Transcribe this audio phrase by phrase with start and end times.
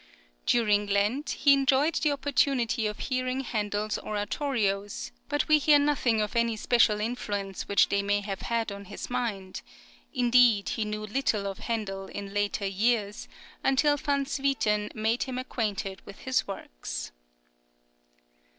[0.47, 6.35] During Lent, he enjoyed the opportunity of hearing Handel's Oratorios, but we hear nothing of
[6.35, 9.61] any special influence which they may have had on his mind;
[10.11, 13.27] indeed, he knew little of Handel in later years,
[13.63, 17.11] until Van Swieten made him acquainted with his works.